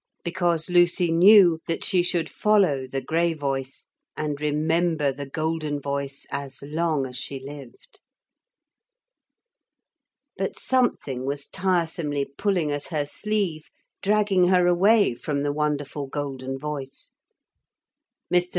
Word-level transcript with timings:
Because 0.23 0.67
Lucy 0.67 1.11
knew 1.11 1.59
that 1.67 1.85
she 1.85 2.01
should 2.01 2.27
follow 2.27 2.87
the 2.87 3.01
grey 3.03 3.33
voice, 3.33 3.85
and 4.17 4.41
remember 4.41 5.11
the 5.11 5.27
golden 5.27 5.79
voice 5.79 6.25
as 6.31 6.63
long 6.63 7.05
as 7.05 7.15
she 7.15 7.39
lived. 7.39 8.01
But 10.37 10.57
something 10.57 11.23
was 11.23 11.45
tiresomely 11.47 12.25
pulling 12.25 12.71
at 12.71 12.85
her 12.87 13.05
sleeve, 13.05 13.69
dragging 14.01 14.47
her 14.47 14.65
away 14.65 15.13
from 15.13 15.41
the 15.41 15.53
wonderful 15.53 16.07
golden 16.07 16.57
voice. 16.57 17.11
Mr. 18.33 18.49